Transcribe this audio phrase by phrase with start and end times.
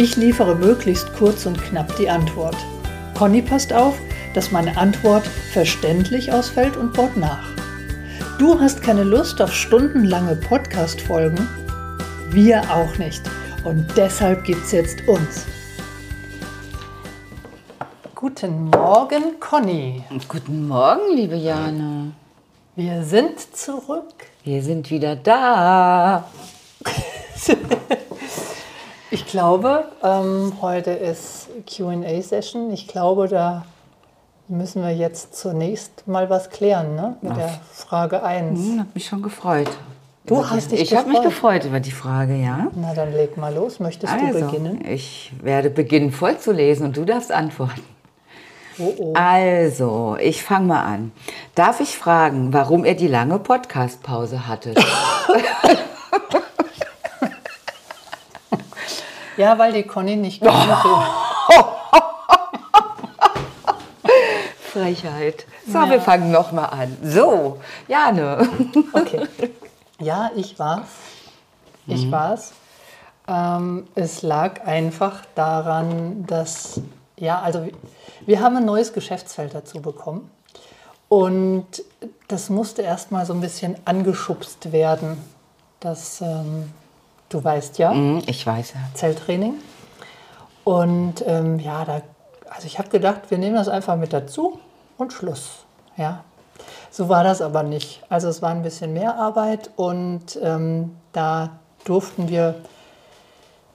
[0.00, 2.54] Ich liefere möglichst kurz und knapp die Antwort.
[3.16, 3.98] Conny passt auf,
[4.32, 7.48] dass meine Antwort verständlich ausfällt und baut nach.
[8.38, 11.48] Du hast keine Lust auf stundenlange Podcast-Folgen?
[12.30, 13.22] Wir auch nicht.
[13.64, 15.46] Und deshalb gibt's jetzt uns.
[18.14, 20.04] Guten Morgen, Conny.
[20.28, 22.12] Guten Morgen, liebe Jane.
[22.76, 24.14] Wir sind zurück.
[24.44, 26.30] Wir sind wieder da.
[29.10, 32.70] Ich glaube, ähm, heute ist QA-Session.
[32.72, 33.64] Ich glaube, da
[34.48, 37.16] müssen wir jetzt zunächst mal was klären, ne?
[37.22, 38.58] Mit der Frage 1.
[38.58, 39.68] Hm, hat mich schon gefreut.
[40.26, 41.64] Du hast dich Ich habe mich gefreut.
[41.64, 42.66] über die Frage, ja.
[42.74, 43.80] Na, dann leg mal los.
[43.80, 44.84] Möchtest du Also, beginnen?
[44.86, 47.82] ich werde beginnen vorzulesen und du darfst antworten.
[48.78, 49.14] Oh, oh.
[49.14, 51.12] Also, ich fange mal an.
[51.54, 54.78] Darf ich fragen, warum ihr die lange Podcast-Pause hattet?
[59.38, 60.76] Ja, weil die Conny nicht konnte.
[64.72, 65.46] Frechheit.
[65.66, 66.96] So, wir fangen nochmal an.
[67.02, 68.48] So, Jane.
[68.92, 69.26] Okay.
[70.00, 70.86] Ja, ich war's.
[71.88, 72.52] Ich war's.
[73.26, 76.80] Ähm, es lag einfach daran, dass,
[77.16, 77.66] ja, also
[78.24, 80.30] wir haben ein neues Geschäftsfeld dazu bekommen.
[81.08, 81.82] Und
[82.28, 85.20] das musste erstmal so ein bisschen angeschubst werden.
[85.80, 86.72] Das, ähm,
[87.28, 88.80] du weißt ja, Hm, Ich weiß ja.
[88.94, 89.54] Zelltraining.
[90.64, 92.02] Und ähm, ja, da,
[92.50, 94.58] also ich habe gedacht, wir nehmen das einfach mit dazu
[94.98, 95.64] und Schluss.
[95.96, 96.24] Ja,
[96.90, 98.02] so war das aber nicht.
[98.08, 102.56] Also es war ein bisschen mehr Arbeit und ähm, da durften wir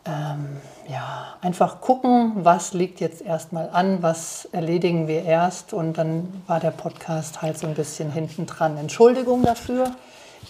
[0.05, 6.43] ähm, ja, einfach gucken, was liegt jetzt erstmal an, was erledigen wir erst und dann
[6.45, 8.77] war der Podcast halt so ein bisschen hinten dran.
[8.77, 9.91] Entschuldigung dafür,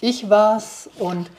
[0.00, 1.30] ich war's und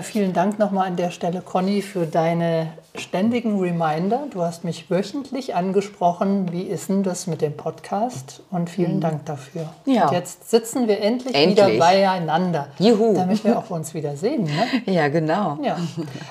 [0.00, 4.26] vielen Dank nochmal an der Stelle, Conny, für deine ständigen Reminder.
[4.30, 9.26] Du hast mich wöchentlich angesprochen, wie ist denn das mit dem Podcast und vielen Dank
[9.26, 9.72] dafür.
[9.84, 10.08] Ja.
[10.08, 11.66] Und jetzt sitzen wir endlich, Endlich.
[11.66, 13.14] wieder beieinander, Juhu.
[13.14, 14.44] damit wir auch uns wieder sehen.
[14.44, 14.66] Ne?
[14.92, 15.58] Ja, genau.
[15.62, 15.76] Ja,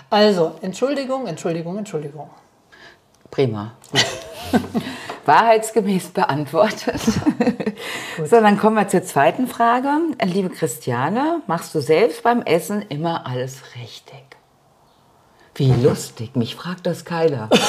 [0.10, 2.30] also Entschuldigung, Entschuldigung, Entschuldigung.
[3.30, 3.74] Prima.
[5.36, 7.00] Wahrheitsgemäß beantwortet.
[8.26, 9.90] so, dann kommen wir zur zweiten Frage.
[10.24, 14.24] Liebe Christiane, machst du selbst beim Essen immer alles richtig?
[15.56, 17.50] Wie lustig, mich fragt das keiner.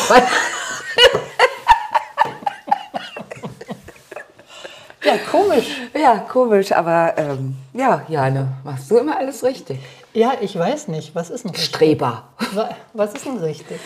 [5.05, 5.67] Ja, komisch.
[6.01, 9.81] ja, komisch, aber ähm, ja, Jane, machst du immer alles richtig?
[10.15, 11.65] Ja, ich weiß nicht, was ist richtig?
[11.65, 12.29] Streber.
[12.53, 13.81] Wa- Was ist denn richtig?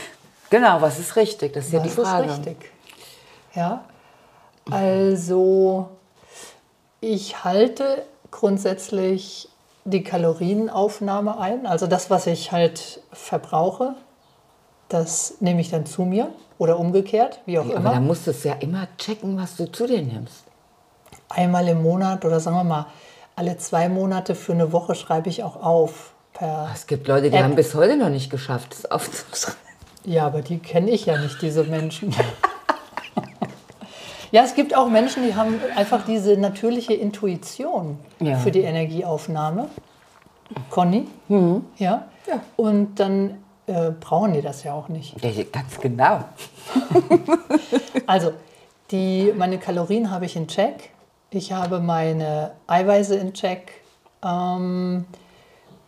[0.51, 1.55] Genau, was ist richtig?
[1.55, 2.27] Das ist ja Was die Frage.
[2.27, 2.57] ist richtig?
[3.57, 3.85] Ja,
[4.71, 5.89] also
[7.01, 9.49] ich halte grundsätzlich
[9.85, 11.67] die Kalorienaufnahme ein.
[11.67, 13.95] Also das, was ich halt verbrauche,
[14.89, 16.29] das nehme ich dann zu mir
[16.59, 17.91] oder umgekehrt, wie auch Aber immer.
[17.93, 20.45] dann musst du es ja immer checken, was du zu dir nimmst.
[21.29, 22.87] Einmal im Monat oder sagen wir mal
[23.37, 26.13] alle zwei Monate für eine Woche schreibe ich auch auf.
[26.33, 27.45] Per Es gibt Leute, die App.
[27.45, 29.61] haben bis heute noch nicht geschafft, es aufzuschreiben.
[30.05, 32.15] Ja, aber die kenne ich ja nicht, diese Menschen.
[34.37, 38.37] ja, es gibt auch Menschen, die haben einfach diese natürliche Intuition Ja.
[38.37, 39.69] für die Energieaufnahme.
[40.69, 41.07] Conny?
[41.79, 42.05] Ja?
[42.27, 42.41] Ja.
[42.57, 45.17] Und dann äh, brauchen die das ja auch nicht.
[45.25, 46.21] Ja, ganz genau.
[48.07, 48.33] Also,
[48.91, 50.91] die, meine Kalorien habe ich in Check.
[51.31, 53.73] Ich habe meine Eiweiße in Check.
[54.23, 55.07] Ähm,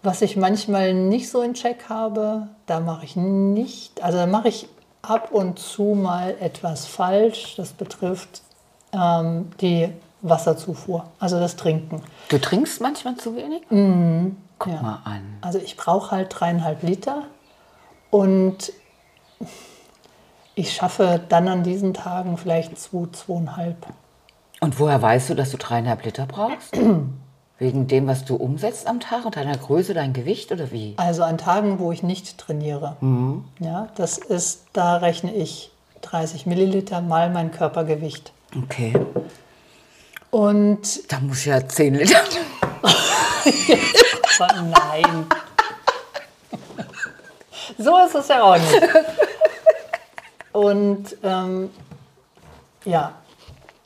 [0.02, 4.48] was ich manchmal nicht so in Check habe, da mache ich nicht, also da mache
[4.48, 4.68] ich
[5.08, 7.56] ab und zu mal etwas falsch.
[7.56, 8.42] Das betrifft
[8.92, 12.02] ähm, die Wasserzufuhr, also das Trinken.
[12.28, 13.62] Du trinkst manchmal zu wenig?
[14.58, 14.82] Guck ja.
[14.82, 15.38] mal an.
[15.40, 17.24] Also ich brauche halt dreieinhalb Liter
[18.10, 18.72] und
[20.54, 23.86] ich schaffe dann an diesen Tagen vielleicht zwei, zweieinhalb.
[24.60, 26.76] Und woher weißt du, dass du dreieinhalb Liter brauchst?
[27.58, 30.94] Wegen dem, was du umsetzt am Tag und deiner Größe, dein Gewicht oder wie?
[30.96, 32.96] Also an Tagen, wo ich nicht trainiere.
[33.58, 35.72] Ja, das ist, da rechne ich
[36.02, 38.32] 30 Milliliter mal mein Körpergewicht.
[38.56, 38.92] Okay.
[40.30, 42.20] Und Da muss ich ja 10 Liter.
[44.38, 45.26] nein.
[47.76, 48.82] so ist es ja auch nicht.
[50.52, 51.70] Und ähm,
[52.84, 53.14] ja,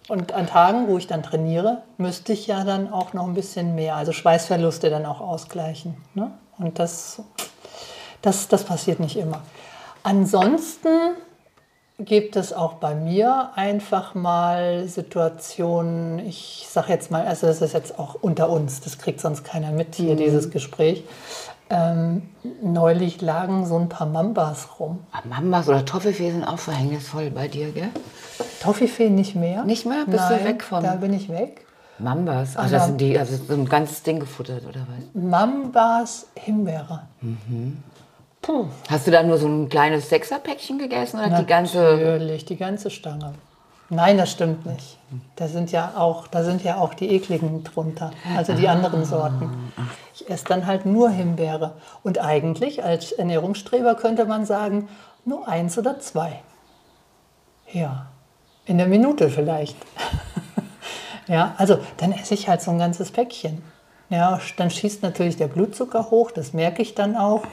[0.09, 3.75] und an Tagen, wo ich dann trainiere, müsste ich ja dann auch noch ein bisschen
[3.75, 5.97] mehr, also Schweißverluste dann auch ausgleichen.
[6.15, 6.33] Ne?
[6.59, 7.23] Und das,
[8.21, 9.43] das, das passiert nicht immer.
[10.03, 10.89] Ansonsten
[11.99, 17.75] gibt es auch bei mir einfach mal Situationen, ich sage jetzt mal, also das ist
[17.75, 20.19] jetzt auch unter uns, das kriegt sonst keiner mit hier, mhm.
[20.19, 21.05] dieses Gespräch.
[21.73, 22.23] Ähm,
[22.61, 25.01] neulich lagen so ein paar Mambas rum.
[25.13, 27.89] Ah, Mambas oder Toffifee sind auch verhängnisvoll bei dir, gell?
[28.61, 29.65] Toffifee nicht mehr.
[29.65, 30.05] Nicht mehr?
[30.07, 30.83] Bist Nein, du weg vom...
[30.83, 31.65] da bin ich weg.
[31.99, 35.23] Mambas, also das sind die, also so ein ganzes Ding gefuttert, oder was?
[35.23, 37.03] Mambas Himbeere.
[37.21, 37.83] Mhm.
[38.43, 38.67] Puh.
[38.89, 41.79] Hast du da nur so ein kleines Sechserpäckchen gegessen oder Natürlich, die ganze?
[41.79, 43.35] Natürlich, die ganze Stange.
[43.89, 44.99] Nein, das stimmt nicht.
[45.37, 49.51] Da sind ja auch, da sind ja auch die ekligen drunter, also die anderen Sorten.
[50.23, 51.75] Ich esse dann halt nur Himbeere.
[52.03, 54.89] Und eigentlich als Ernährungsstreber könnte man sagen,
[55.25, 56.41] nur eins oder zwei.
[57.73, 58.07] Ja,
[58.67, 59.77] in der Minute vielleicht.
[61.27, 63.63] ja, also dann esse ich halt so ein ganzes Päckchen.
[64.11, 67.45] Ja, dann schießt natürlich der Blutzucker hoch, das merke ich dann auch.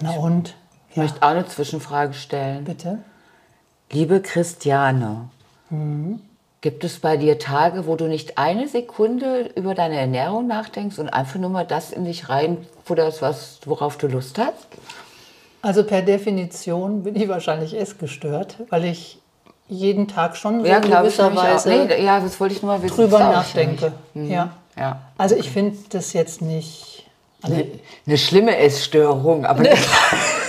[0.00, 0.54] Na und?
[0.90, 1.02] Ich ja.
[1.02, 2.64] möchte auch eine Zwischenfrage stellen.
[2.64, 2.98] Bitte.
[3.90, 5.28] Liebe Christiane,
[5.70, 6.20] mhm.
[6.66, 11.08] Gibt es bei dir Tage, wo du nicht eine Sekunde über deine Ernährung nachdenkst und
[11.08, 14.66] einfach nur mal das in dich reinfutterst, was, worauf du Lust hast?
[15.62, 19.20] Also per Definition bin ich wahrscheinlich essgestört, weil ich
[19.68, 22.82] jeden Tag schon so ja, in gewisser Weise nee, ja, das wollte ich nur mal
[22.82, 23.92] wissen, drüber nachdenke.
[24.14, 24.28] Mhm.
[24.28, 24.50] Ja.
[24.76, 25.02] ja.
[25.16, 27.06] Also ich finde das jetzt nicht
[27.42, 27.64] eine,
[28.08, 29.70] eine schlimme Essstörung, aber eine,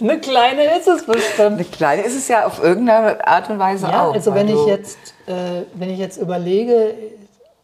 [0.00, 1.54] eine kleine ist es bestimmt.
[1.54, 4.14] Eine kleine ist es ja auf irgendeine Art und Weise ja, auch.
[4.14, 6.94] Also wenn ich jetzt, äh, wenn ich jetzt überlege,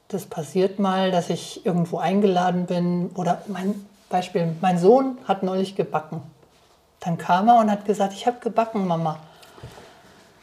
[0.08, 5.76] das passiert mal, dass ich irgendwo eingeladen bin oder mein Beispiel, mein Sohn hat neulich
[5.76, 6.22] gebacken.
[7.00, 9.18] Dann kam er und hat gesagt, ich habe gebacken, Mama.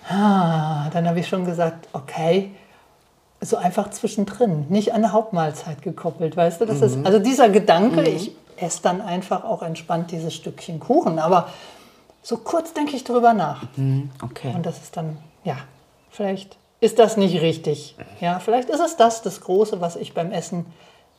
[0.10, 2.51] Ah, dann habe ich schon gesagt, okay,
[3.42, 6.66] so einfach zwischendrin, nicht an der Hauptmahlzeit gekoppelt, weißt du?
[6.66, 6.83] Das mhm.
[6.83, 8.07] ist, also dieser Gedanke, mhm.
[8.07, 11.50] ich esse dann einfach auch entspannt dieses Stückchen Kuchen, aber
[12.27, 13.63] so kurz denke ich drüber nach.
[13.77, 14.09] Mhm.
[14.21, 14.51] Okay.
[14.53, 15.56] Und das ist dann, ja,
[16.09, 17.95] vielleicht ist das nicht richtig.
[18.19, 20.65] Ja, vielleicht ist es das, das Große, was ich beim Essen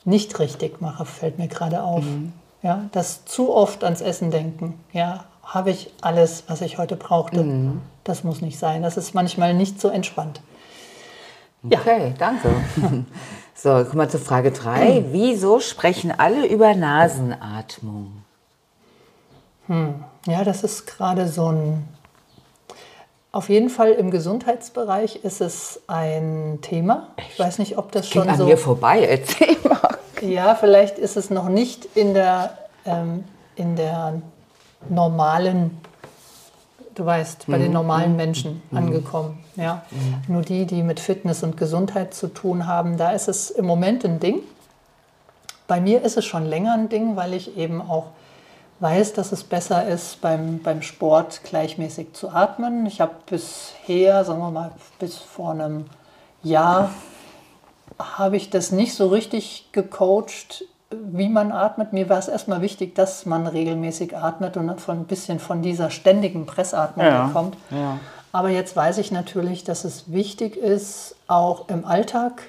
[0.04, 2.04] nicht richtig mache, fällt mir gerade auf.
[2.04, 2.34] Mhm.
[2.62, 4.78] Ja, das zu oft ans Essen denken.
[4.92, 7.42] Ja, habe ich alles, was ich heute brauchte?
[7.42, 7.80] Mhm.
[8.04, 8.82] Das muss nicht sein.
[8.82, 10.42] Das ist manchmal nicht so entspannt.
[11.64, 12.14] Okay, ja.
[12.18, 12.50] danke.
[13.60, 15.06] So, kommen wir zur Frage 3.
[15.10, 18.22] Wieso sprechen alle über Nasenatmung?
[19.68, 20.04] Hm.
[20.26, 21.88] Ja, das ist gerade so ein.
[23.30, 27.08] Auf jeden Fall im Gesundheitsbereich ist es ein Thema.
[27.16, 27.32] Echt?
[27.34, 28.42] Ich weiß nicht, ob das schon so.
[28.42, 29.98] an mir vorbei, erzähl mal.
[30.22, 33.24] Ja, vielleicht ist es noch nicht in der, ähm,
[33.54, 34.20] in der
[34.88, 35.78] normalen
[36.98, 37.62] du weißt, bei mhm.
[37.62, 38.16] den normalen mhm.
[38.16, 38.78] Menschen mhm.
[38.78, 39.38] angekommen.
[39.56, 39.82] Ja?
[39.90, 40.32] Mhm.
[40.32, 44.04] Nur die, die mit Fitness und Gesundheit zu tun haben, da ist es im Moment
[44.04, 44.40] ein Ding.
[45.66, 48.06] Bei mir ist es schon länger ein Ding, weil ich eben auch
[48.80, 52.86] weiß, dass es besser ist, beim, beim Sport gleichmäßig zu atmen.
[52.86, 55.86] Ich habe bisher, sagen wir mal, bis vor einem
[56.42, 56.90] Jahr,
[57.98, 61.92] habe ich das nicht so richtig gecoacht, wie man atmet.
[61.92, 65.90] Mir war es erstmal wichtig, dass man regelmäßig atmet und von ein bisschen von dieser
[65.90, 67.56] ständigen Pressatmung ja, kommt.
[67.70, 67.98] Ja.
[68.32, 72.42] Aber jetzt weiß ich natürlich, dass es wichtig ist, auch im Alltag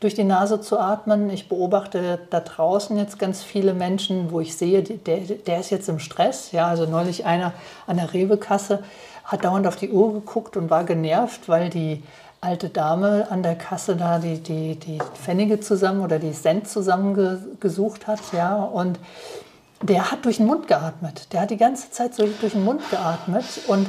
[0.00, 1.30] durch die Nase zu atmen.
[1.30, 5.88] Ich beobachte da draußen jetzt ganz viele Menschen, wo ich sehe, der, der ist jetzt
[5.88, 6.52] im Stress.
[6.52, 7.52] Ja, also neulich einer
[7.86, 8.82] an der Rewe-Kasse
[9.24, 12.02] hat dauernd auf die Uhr geguckt und war genervt, weil die
[12.40, 18.06] alte Dame an der Kasse da die, die, die Pfennige zusammen oder die Cent zusammengesucht
[18.06, 18.98] hat, ja, und
[19.82, 21.32] der hat durch den Mund geatmet.
[21.32, 23.88] Der hat die ganze Zeit so durch den Mund geatmet und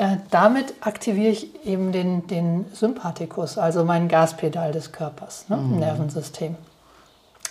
[0.00, 5.78] äh, damit aktiviere ich eben den, den Sympathikus, also mein Gaspedal des Körpers, ne, mhm.
[5.78, 6.56] Nervensystem.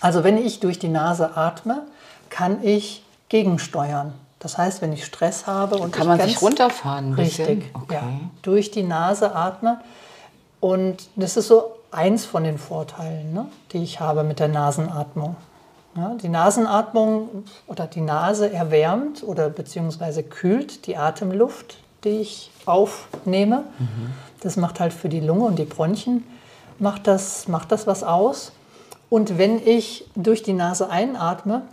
[0.01, 1.83] Also wenn ich durch die Nase atme,
[2.31, 4.13] kann ich gegensteuern.
[4.39, 7.93] Das heißt, wenn ich Stress habe und kann man sich runterfahren, richtig, okay.
[7.93, 8.03] ja,
[8.41, 9.81] durch die Nase atme,
[10.59, 15.35] und das ist so eins von den Vorteilen, ne, die ich habe mit der Nasenatmung.
[15.95, 23.65] Ja, die Nasenatmung oder die Nase erwärmt oder beziehungsweise kühlt die Atemluft, die ich aufnehme.
[23.77, 24.13] Mhm.
[24.41, 26.23] Das macht halt für die Lunge und die Bronchien
[26.79, 28.53] macht das, macht das was aus.
[29.09, 31.63] Und wenn ich durch die Nase einatme,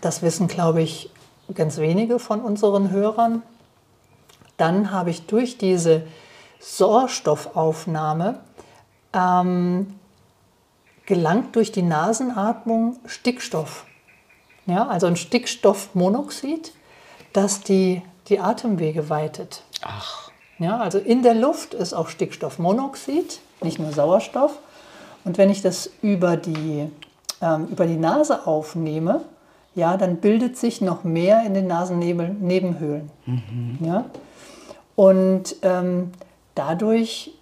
[0.00, 1.10] das wissen, glaube ich,
[1.54, 3.42] ganz wenige von unseren Hörern,
[4.56, 6.02] dann habe ich durch diese
[6.60, 8.38] Sauerstoffaufnahme
[9.12, 9.98] ähm,
[11.06, 13.84] gelangt durch die Nasenatmung Stickstoff.
[14.66, 16.72] Ja, also ein Stickstoffmonoxid,
[17.32, 19.62] das die die Atemwege weitet.
[19.82, 20.30] Ach.
[20.58, 24.58] Ja, also in der Luft ist auch Stickstoffmonoxid, nicht nur Sauerstoff.
[25.24, 26.88] Und wenn ich das über die,
[27.40, 29.22] ähm, über die Nase aufnehme,
[29.74, 33.10] ja, dann bildet sich noch mehr in den Nasennebenhöhlen.
[33.26, 33.78] Mhm.
[33.80, 34.04] Ja?
[34.94, 36.12] Und ähm,
[36.54, 37.32] dadurch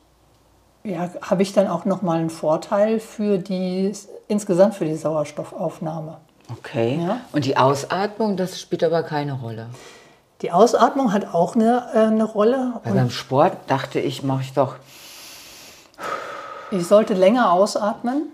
[0.84, 3.92] ja, habe ich dann auch nochmal einen Vorteil für die,
[4.28, 6.18] insgesamt für die Sauerstoffaufnahme.
[6.50, 7.00] Okay.
[7.02, 7.20] Ja?
[7.32, 9.66] Und die Ausatmung, das spielt aber keine Rolle.
[10.42, 12.74] Die Ausatmung hat auch eine, äh, eine Rolle.
[12.84, 14.76] Weil beim Sport dachte ich, mache ich doch.
[16.70, 18.28] Ich sollte länger ausatmen.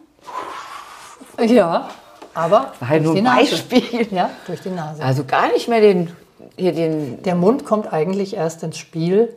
[1.40, 1.88] Ja,
[2.34, 4.08] aber Weil nur ein Beispiel.
[4.10, 5.02] Ja, durch die Nase.
[5.02, 6.14] Also gar nicht mehr den,
[6.56, 7.22] hier den.
[7.22, 9.34] Der Mund kommt eigentlich erst ins Spiel,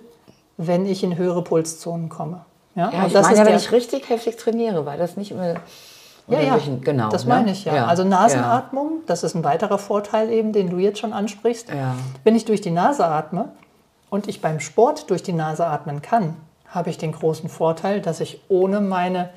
[0.58, 2.46] wenn ich in höhere Pulszonen komme.
[2.76, 5.56] Ja, ja ich das meine, wenn ich richtig heftig trainiere, weil das nicht immer.
[6.30, 7.10] Ja, ja, genau.
[7.10, 7.34] Das ne?
[7.34, 7.76] meine ich ja.
[7.76, 7.86] ja.
[7.88, 11.68] Also Nasenatmung, das ist ein weiterer Vorteil eben, den du jetzt schon ansprichst.
[12.24, 13.50] Wenn ich durch die Nase atme
[14.10, 16.36] und ich beim Sport durch die Nase atmen kann,
[16.68, 19.30] habe ich den großen Vorteil, dass ich ohne meine,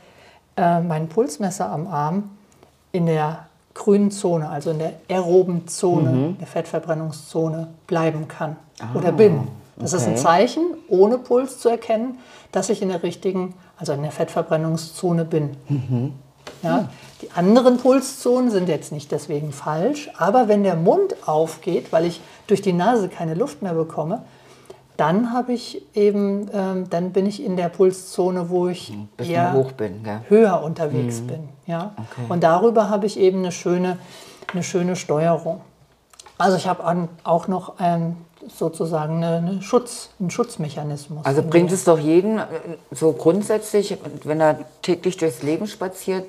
[0.56, 2.30] äh, meinen Pulsmesser am Arm
[2.92, 6.38] in der grünen Zone, also in der aeroben Zone, mhm.
[6.38, 9.48] der Fettverbrennungszone bleiben kann ah, oder bin.
[9.76, 10.02] Das okay.
[10.02, 12.18] ist ein Zeichen, ohne Puls zu erkennen,
[12.52, 15.56] dass ich in der richtigen, also in der Fettverbrennungszone bin.
[15.68, 16.12] Mhm.
[16.62, 16.88] Ja,
[17.22, 22.20] die anderen Pulszonen sind jetzt nicht deswegen falsch, aber wenn der Mund aufgeht, weil ich
[22.46, 24.22] durch die Nase keine Luft mehr bekomme,
[24.96, 30.04] dann habe ich eben, ähm, dann bin ich in der Pulszone, wo ich eher bin,
[30.28, 31.26] höher unterwegs mhm.
[31.26, 31.48] bin.
[31.66, 31.94] Ja?
[31.96, 32.26] Okay.
[32.28, 33.98] Und darüber habe ich eben eine schöne,
[34.52, 35.60] eine schöne Steuerung.
[36.42, 38.16] Also ich habe auch noch ähm,
[38.48, 41.24] sozusagen eine Schutz, einen Schutzmechanismus.
[41.24, 42.44] Also bringt es doch jeden äh,
[42.90, 46.26] so grundsätzlich, wenn er täglich durchs Leben spaziert,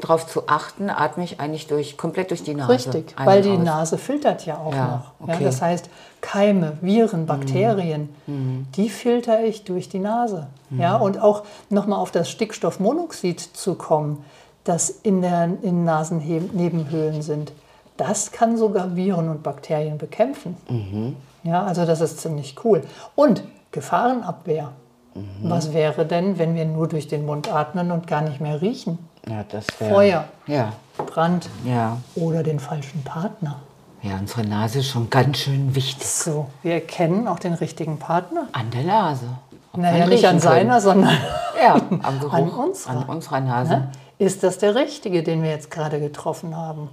[0.00, 2.72] darauf zu achten, atme ich eigentlich durch, komplett durch die Nase.
[2.72, 3.58] Richtig, weil die aus.
[3.58, 5.28] Nase filtert ja auch ja, noch.
[5.28, 5.38] Okay.
[5.40, 5.88] Ja, das heißt,
[6.20, 7.26] Keime, Viren, mhm.
[7.26, 8.66] Bakterien, mhm.
[8.76, 10.48] die filter ich durch die Nase.
[10.70, 10.80] Mhm.
[10.80, 14.24] Ja, und auch nochmal auf das Stickstoffmonoxid zu kommen,
[14.64, 17.52] das in den in Nasennebenhöhlen sind.
[17.96, 20.56] Das kann sogar Viren und Bakterien bekämpfen.
[20.68, 21.16] Mhm.
[21.42, 22.82] Ja, also das ist ziemlich cool.
[23.14, 24.72] Und Gefahrenabwehr.
[25.14, 25.22] Mhm.
[25.42, 28.98] Was wäre denn, wenn wir nur durch den Mund atmen und gar nicht mehr riechen?
[29.28, 30.72] Ja, das wär, Feuer, ja.
[30.96, 31.96] Brand ja.
[32.14, 33.56] oder den falschen Partner.
[34.02, 36.06] Ja, unsere Nase ist schon ganz schön wichtig.
[36.06, 38.46] So, wir erkennen auch den richtigen Partner.
[38.52, 39.26] An der Nase.
[39.72, 41.16] Ob naja, nicht an seiner, sondern
[41.60, 42.90] ja, am Geruch, an, unserer.
[42.90, 43.72] an unserer Nase.
[43.72, 43.90] Ja?
[44.18, 46.88] Ist das der richtige, den wir jetzt gerade getroffen haben?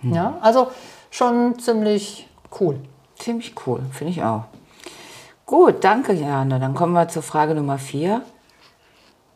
[0.00, 0.14] Hm.
[0.14, 0.68] Ja, also
[1.10, 2.28] schon ziemlich
[2.60, 2.80] cool.
[3.16, 4.44] Ziemlich cool, finde ich auch.
[5.46, 6.58] Gut, danke, Jana.
[6.58, 8.22] Dann kommen wir zur Frage Nummer vier.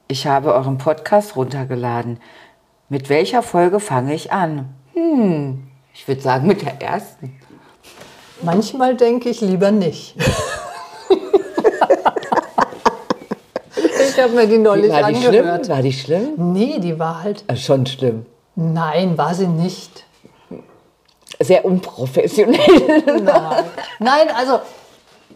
[0.09, 2.21] Ich habe euren Podcast runtergeladen.
[2.89, 4.69] Mit welcher Folge fange ich an?
[4.93, 7.41] Hm, ich würde sagen mit der ersten.
[8.43, 10.15] Manchmal denke ich lieber nicht.
[14.09, 15.65] ich habe mir die neulich war die angehört.
[15.65, 15.77] Schlimm?
[15.77, 16.53] War die schlimm?
[16.53, 17.45] Nee, die war halt.
[17.47, 18.27] Äh, schon schlimm.
[18.55, 20.05] Nein, war sie nicht
[21.45, 23.03] sehr unprofessionell.
[23.07, 23.65] Nein.
[23.99, 24.61] Nein, also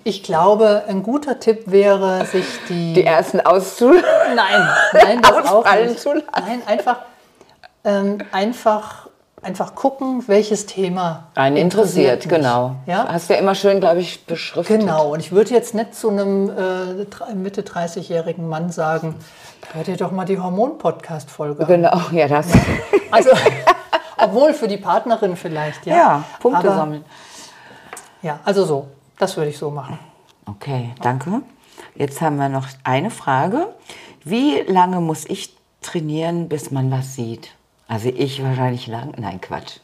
[0.07, 2.93] ich glaube, ein guter Tipp wäre, sich die.
[2.93, 3.91] Die ersten auszu.
[3.93, 5.99] Nein, nein, das auch nicht.
[5.99, 6.27] Zu lassen.
[6.33, 6.99] Nein, einfach,
[7.83, 9.09] ähm, einfach,
[9.43, 12.25] einfach gucken, welches Thema einen interessiert.
[12.25, 12.77] interessiert genau.
[12.87, 13.09] Ja?
[13.09, 14.79] Hast du ja immer schön, glaube ich, beschriftet.
[14.79, 15.13] Genau.
[15.13, 19.17] Und ich würde jetzt nicht zu einem äh, Mitte 30-jährigen Mann sagen,
[19.73, 21.67] hör dir doch mal die Hormon-Podcast-Folge an.
[21.67, 22.47] Genau, ja, das.
[23.11, 23.31] Also.
[24.19, 25.97] Obwohl für die Partnerin vielleicht, ja.
[25.97, 27.05] Ja, Punkte Aber, sammeln.
[28.23, 28.89] Ja, also so.
[29.19, 29.99] Das würde ich so machen.
[30.47, 31.43] Okay, danke.
[31.95, 33.69] Jetzt haben wir noch eine Frage.
[34.25, 37.51] Wie lange muss ich trainieren, bis man was sieht?
[37.89, 39.15] Also ich wahrscheinlich lang.
[39.17, 39.79] Nein, Quatsch.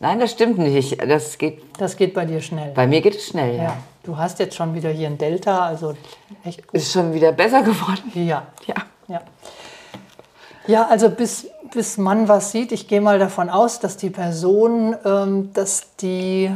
[0.00, 1.00] Nein, das stimmt nicht.
[1.00, 1.62] Das geht.
[1.78, 2.72] Das geht bei dir schnell.
[2.74, 3.62] Bei mir geht es schnell, ja.
[3.64, 3.76] ja.
[4.04, 5.94] Du hast jetzt schon wieder hier ein Delta, also
[6.44, 6.74] echt gut.
[6.74, 8.10] Ist schon wieder besser geworden.
[8.14, 8.46] Ja.
[8.66, 8.74] Ja.
[9.08, 9.22] Ja,
[10.66, 14.96] ja also bis bis man was sieht, ich gehe mal davon aus, dass die Person,
[15.04, 16.50] ähm, dass die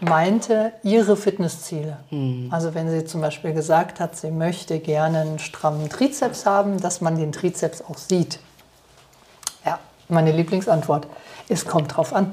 [0.00, 1.98] meinte ihre Fitnessziele.
[2.10, 2.48] Mhm.
[2.50, 7.00] Also wenn sie zum Beispiel gesagt hat, sie möchte gerne einen strammen Trizeps haben, dass
[7.00, 8.40] man den Trizeps auch sieht.
[9.64, 9.78] Ja,
[10.08, 11.06] meine Lieblingsantwort.
[11.48, 12.32] Es kommt drauf an.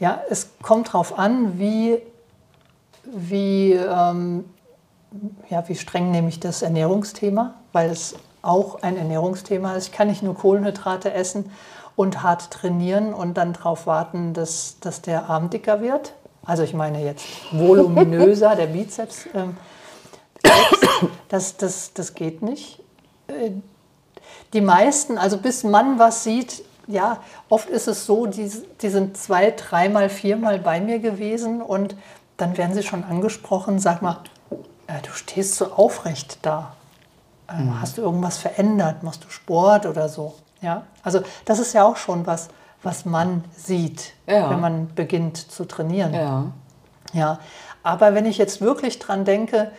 [0.00, 1.98] Ja, es kommt drauf an, wie,
[3.04, 4.44] wie, ähm,
[5.50, 9.88] ja, wie streng nehme ich das Ernährungsthema, weil es auch ein Ernährungsthema ist.
[9.88, 11.50] Ich kann nicht nur Kohlenhydrate essen
[11.96, 16.14] und hart trainieren und dann darauf warten, dass, dass der Arm dicker wird.
[16.44, 19.26] Also ich meine jetzt voluminöser, der Bizeps.
[19.34, 19.56] Ähm,
[21.28, 22.80] das, das, das geht nicht.
[23.26, 23.50] Äh,
[24.52, 27.18] die meisten, also bis man was sieht, ja,
[27.50, 31.96] oft ist es so, die, die sind zwei, dreimal, viermal bei mir gewesen und
[32.38, 34.20] dann werden sie schon angesprochen, sag mal,
[34.86, 36.74] äh, du stehst so aufrecht da.
[37.48, 37.80] Äh, mhm.
[37.80, 39.02] Hast du irgendwas verändert?
[39.02, 40.34] Machst du Sport oder so?
[40.60, 42.48] Ja, also das ist ja auch schon was,
[42.82, 44.50] was man sieht, ja.
[44.50, 46.14] wenn man beginnt zu trainieren.
[46.14, 46.44] Ja.
[47.12, 47.38] ja.
[47.82, 49.70] Aber wenn ich jetzt wirklich dran denke,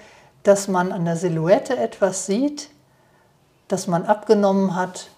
[0.44, 2.70] dass man an der Silhouette etwas sieht,
[3.68, 5.10] dass man abgenommen hat.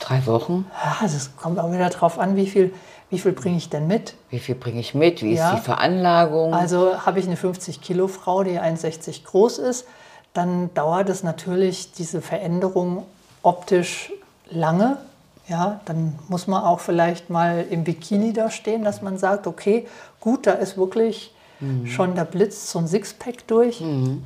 [0.00, 0.66] Drei Wochen?
[0.84, 2.74] Ja, das kommt auch wieder darauf an, wie viel,
[3.08, 4.14] wie viel bringe ich denn mit.
[4.28, 5.22] Wie viel bringe ich mit?
[5.22, 5.50] Wie ja.
[5.50, 6.52] ist die Veranlagung?
[6.52, 9.86] Also habe ich eine 50-Kilo-Frau, die 1,60 groß ist,
[10.34, 13.06] dann dauert es natürlich diese Veränderung
[13.42, 14.12] optisch
[14.50, 14.98] lange.
[15.46, 19.86] Ja, dann muss man auch vielleicht mal im Bikini da stehen, dass man sagt, okay,
[20.20, 21.86] gut, da ist wirklich mhm.
[21.86, 23.80] schon, blitzt so ein Sixpack durch.
[23.80, 24.24] Mhm.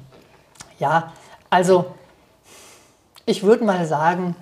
[0.79, 1.13] Ja,
[1.51, 1.87] also
[3.27, 4.37] ich würde mal sagen,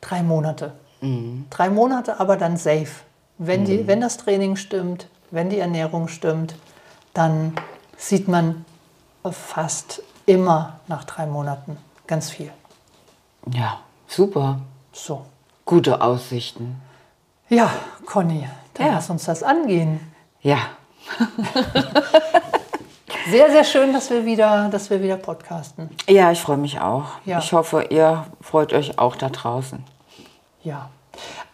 [0.00, 0.72] drei Monate.
[1.00, 1.46] Mhm.
[1.50, 3.02] Drei Monate, aber dann safe.
[3.38, 3.86] Wenn, die, mhm.
[3.86, 6.54] wenn das Training stimmt, wenn die Ernährung stimmt,
[7.14, 7.54] dann
[7.96, 8.64] sieht man
[9.30, 12.50] fast immer nach drei Monaten ganz viel.
[13.52, 14.60] Ja, super.
[14.92, 15.24] So.
[15.64, 16.80] Gute Aussichten.
[17.48, 17.70] Ja,
[18.04, 18.92] Conny, dann ja.
[18.94, 20.00] lass uns das angehen.
[20.42, 20.58] Ja.
[23.30, 25.88] sehr, sehr schön, dass wir wieder, dass wir wieder podcasten.
[26.06, 27.06] Ja, ich freue mich auch.
[27.24, 27.38] Ja.
[27.38, 29.82] Ich hoffe, ihr freut euch auch da draußen.
[30.62, 30.90] Ja.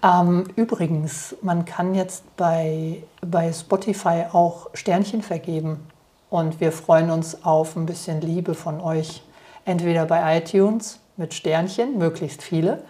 [0.02, 5.86] Ähm, übrigens, man kann jetzt bei, bei Spotify auch Sternchen vergeben.
[6.34, 9.22] Und wir freuen uns auf ein bisschen Liebe von euch.
[9.64, 12.82] Entweder bei iTunes mit Sternchen, möglichst viele,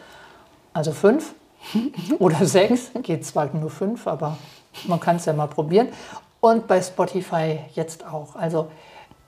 [0.73, 1.35] also fünf
[2.19, 4.39] oder sechs, geht zwar nur fünf, aber
[4.89, 5.89] man kann es ja mal probieren
[6.41, 8.35] und bei Spotify jetzt auch.
[8.35, 8.69] Also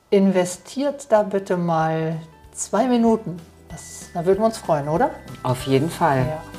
[0.09, 2.17] investiert da bitte mal
[2.53, 3.39] zwei Minuten.
[3.69, 5.11] Das, da würden wir uns freuen, oder?
[5.43, 6.21] Auf jeden Fall.
[6.21, 6.56] Ja.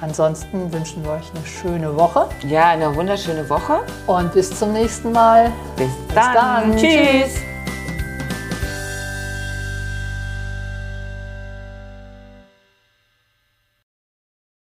[0.00, 2.28] Ansonsten wünschen wir euch eine schöne Woche.
[2.46, 3.80] Ja, eine wunderschöne Woche.
[4.06, 5.50] Und bis zum nächsten Mal.
[5.76, 6.34] Bis, bis dann.
[6.34, 6.76] dann.
[6.76, 7.42] Tschüss.